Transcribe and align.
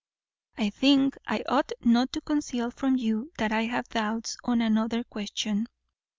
"I 0.57 0.71
think 0.71 1.15
I 1.27 1.43
ought 1.47 1.73
not 1.83 2.11
to 2.13 2.21
conceal 2.21 2.71
from 2.71 2.95
you 2.97 3.31
that 3.37 3.51
I 3.51 3.65
have 3.65 3.87
doubts 3.89 4.35
on 4.43 4.59
another 4.59 5.03
question. 5.03 5.67